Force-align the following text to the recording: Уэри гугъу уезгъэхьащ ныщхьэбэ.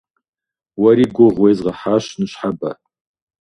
Уэри 0.81 1.05
гугъу 1.15 1.37
уезгъэхьащ 1.41 2.05
ныщхьэбэ. 2.19 2.71